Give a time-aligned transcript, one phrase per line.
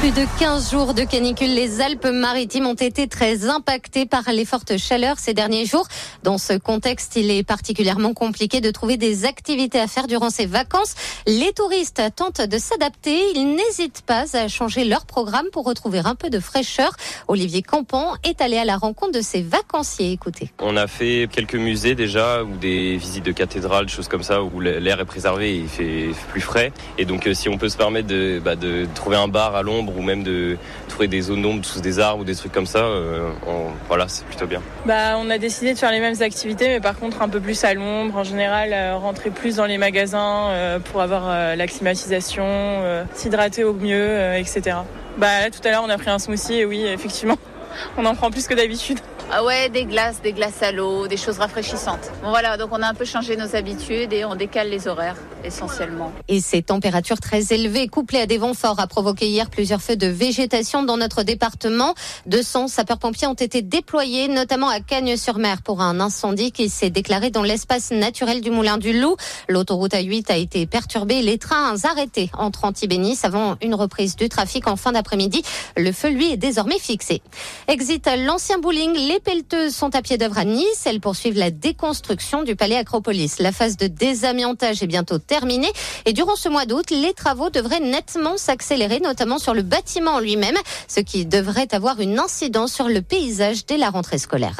[0.00, 4.78] Plus de 15 jours de canicule, les Alpes-Maritimes ont été très impactées par les fortes
[4.78, 5.86] chaleurs ces derniers jours.
[6.22, 10.46] Dans ce contexte, il est particulièrement compliqué de trouver des activités à faire durant ces
[10.46, 10.94] vacances.
[11.26, 13.20] Les touristes tentent de s'adapter.
[13.34, 16.92] Ils n'hésitent pas à changer leur programme pour retrouver un peu de fraîcheur.
[17.28, 20.12] Olivier Campan est allé à la rencontre de ses vacanciers.
[20.12, 20.50] Écoutez.
[20.60, 24.60] On a fait quelques musées déjà ou des visites de cathédrales, choses comme ça où
[24.60, 26.72] l'air est préservé il fait plus frais.
[26.96, 29.60] Et donc euh, si on peut se permettre de, bah, de trouver un bar à
[29.60, 30.56] l'ombre ou même de
[30.88, 33.30] trouver des zones d'ombre sous des arbres ou des trucs comme ça, euh,
[33.88, 34.62] voilà, c'est plutôt bien.
[34.86, 37.62] Bah, on a décidé de faire les mêmes activités, mais par contre un peu plus
[37.64, 38.16] à l'ombre.
[38.16, 42.46] En général, euh, rentrer plus dans les magasins euh, pour avoir la climatisation,
[43.14, 44.78] s'hydrater au mieux, etc.
[45.18, 47.36] Bah, tout à l'heure, on a pris un smoothie et oui, effectivement,
[47.96, 48.98] on en prend plus que d'habitude.
[49.32, 52.10] Ah ouais, des glaces, des glaces à l'eau, des choses rafraîchissantes.
[52.24, 55.14] Bon voilà, donc on a un peu changé nos habitudes et on décale les horaires
[55.44, 56.12] essentiellement.
[56.26, 59.94] Et ces températures très élevées couplées à des vents forts a provoqué hier plusieurs feux
[59.94, 61.94] de végétation dans notre département.
[62.26, 67.44] 200 sapeurs-pompiers ont été déployés, notamment à Cagnes-sur-Mer pour un incendie qui s'est déclaré dans
[67.44, 69.16] l'espace naturel du Moulin du Loup.
[69.48, 74.66] L'autoroute A8 a été perturbée, les trains arrêtés entre Antibénis avant une reprise du trafic
[74.66, 75.42] en fin d'après-midi.
[75.76, 77.22] Le feu, lui, est désormais fixé.
[77.68, 80.82] Exit l'ancien bowling, les pelleteuses sont à pied d'œuvre à Nice.
[80.86, 83.38] Elles poursuivent la déconstruction du palais Acropolis.
[83.38, 85.70] La phase de désamiantage est bientôt terminée.
[86.06, 90.56] Et durant ce mois d'août, les travaux devraient nettement s'accélérer, notamment sur le bâtiment lui-même,
[90.88, 94.56] ce qui devrait avoir une incidence sur le paysage dès la rentrée scolaire.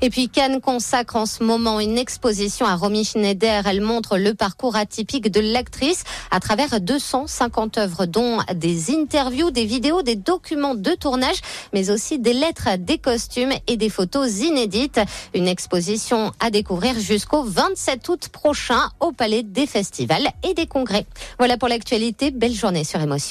[0.00, 3.66] Et puis Cannes consacre en ce moment une exposition à Romy Schneider.
[3.66, 9.64] Elle montre le parcours atypique de l'actrice à travers 250 œuvres, dont des interviews, des
[9.64, 11.40] vidéos, des documents de tournage,
[11.72, 12.32] mais aussi des
[12.78, 15.00] des costumes et des photos photos inédites.
[15.34, 21.06] Une exposition à découvrir jusqu'au 27 août prochain au Palais des Festivals et des Congrès.
[21.38, 22.30] Voilà pour l'actualité.
[22.30, 23.22] Belle journée sur Émotion.